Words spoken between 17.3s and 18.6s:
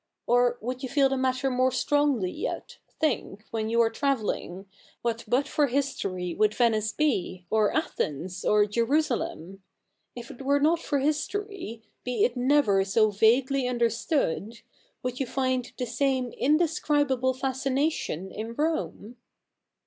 fascination in